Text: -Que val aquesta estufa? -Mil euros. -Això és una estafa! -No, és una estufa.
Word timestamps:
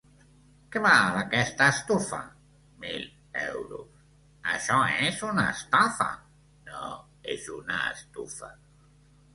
-Que 0.75 0.79
val 0.85 1.17
aquesta 1.19 1.67
estufa? 1.73 2.21
-Mil 2.29 3.05
euros. 3.43 3.85
-Això 4.49 4.79
és 5.11 5.21
una 5.29 5.45
estafa! 5.59 6.11
-No, 6.71 6.97
és 7.37 7.49
una 7.61 7.81
estufa. 7.95 8.53